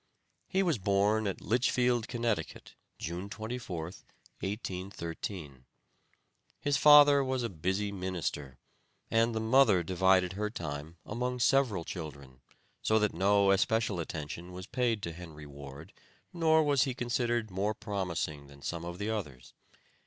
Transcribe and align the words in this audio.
He 0.47 0.63
was 0.63 0.79
born 0.79 1.27
at 1.27 1.41
Litchfield, 1.41 2.07
Connecticut, 2.07 2.73
June 2.97 3.29
24th, 3.29 4.01
1813. 4.39 5.65
His 6.59 6.75
father 6.75 7.23
was 7.23 7.43
a 7.43 7.49
busy 7.49 7.91
minister, 7.91 8.57
and 9.11 9.35
the 9.35 9.39
mother 9.39 9.83
divided 9.83 10.33
her 10.33 10.49
time 10.49 10.97
among 11.05 11.37
several 11.39 11.83
children, 11.83 12.41
so 12.81 12.97
that 12.97 13.13
no 13.13 13.51
especial 13.51 13.99
attention 13.99 14.53
was 14.53 14.65
paid 14.65 15.03
to 15.03 15.13
Henry 15.13 15.45
Ward, 15.45 15.93
nor 16.33 16.63
was 16.63 16.85
he 16.85 16.95
considered 16.95 17.51
more 17.51 17.75
promising 17.75 18.47
than 18.47 18.63
some 18.63 18.83
of 18.83 18.97
the 18.97 19.11
others. 19.11 19.53